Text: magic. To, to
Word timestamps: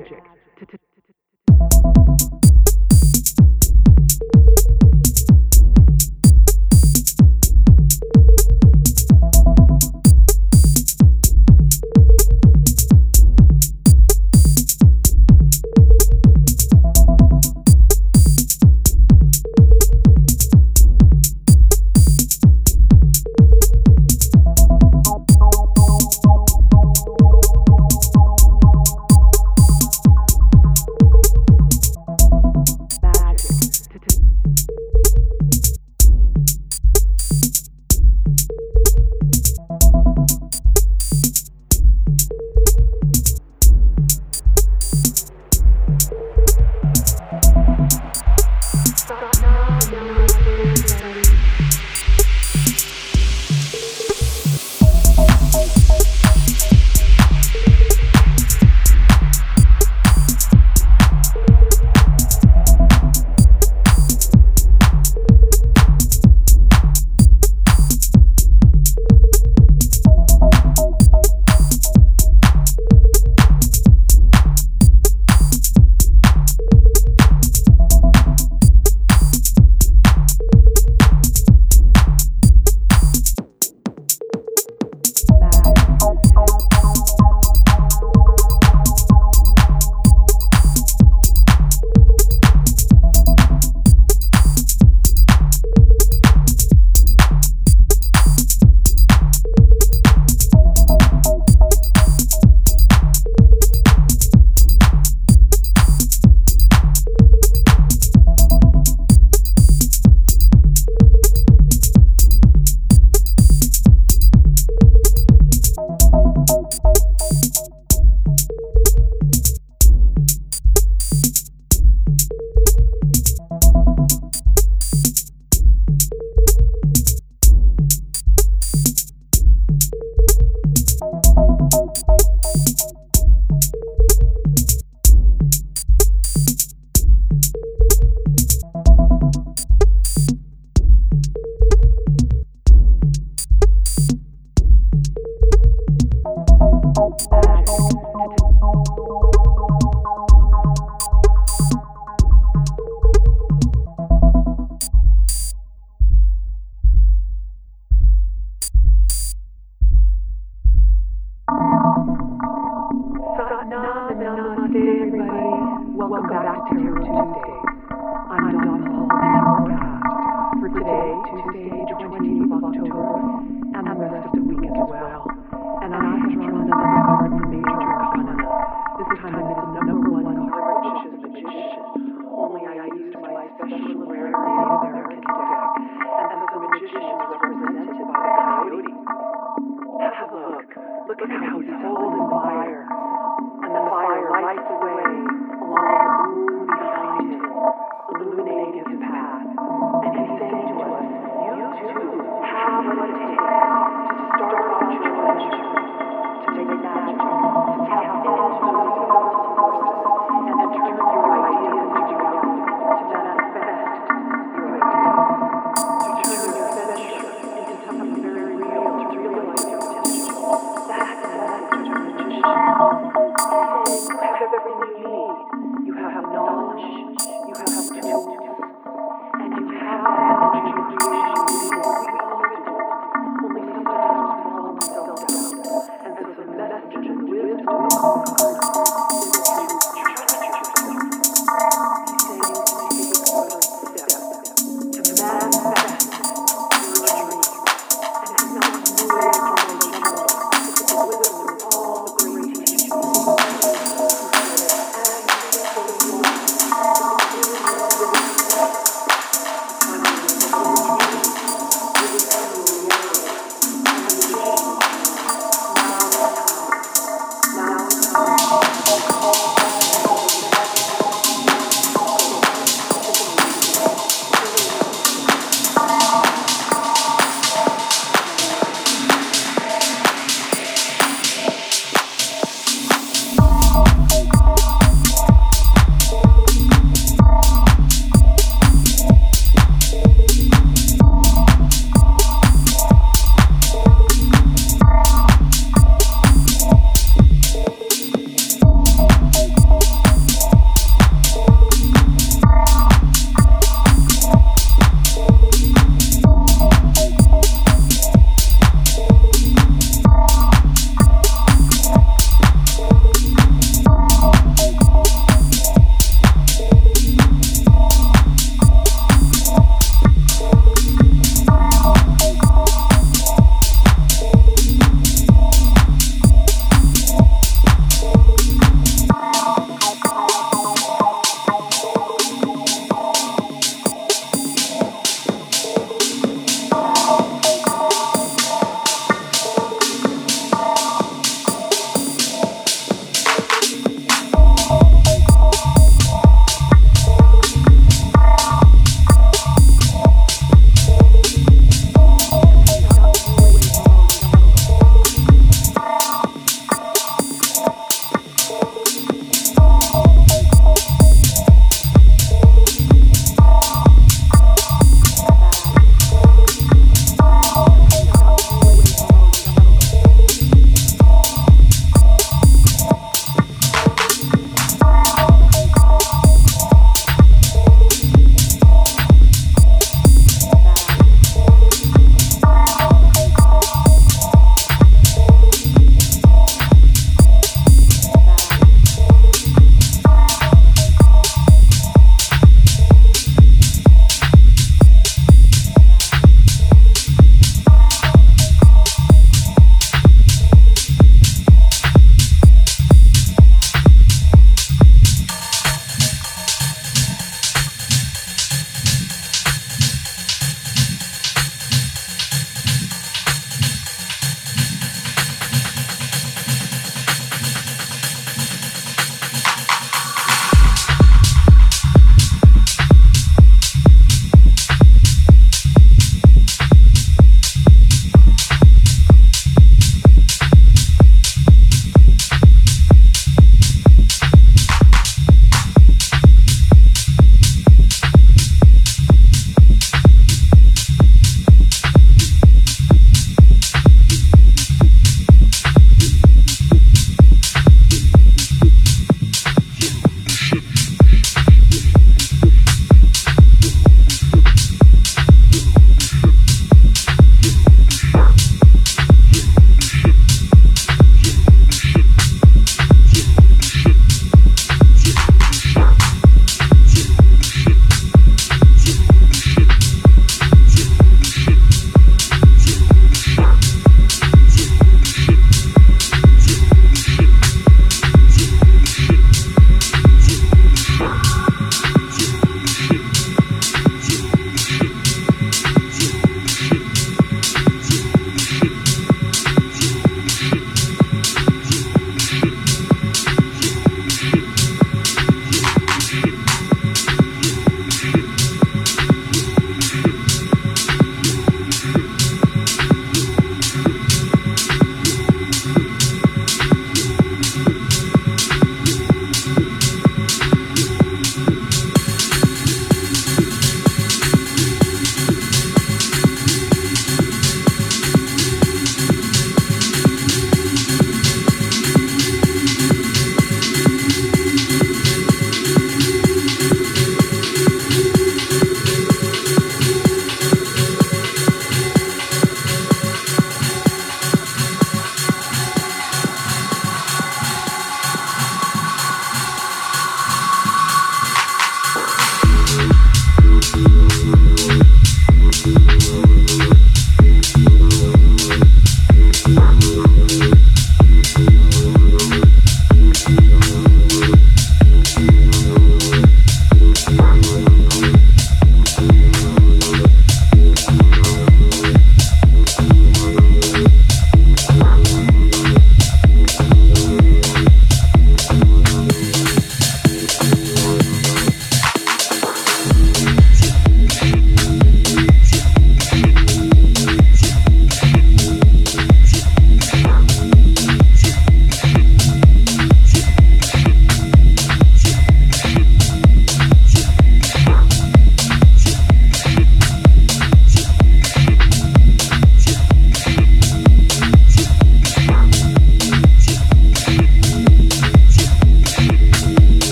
magic. 0.00 0.24
To, 0.58 0.66
to 0.66 0.78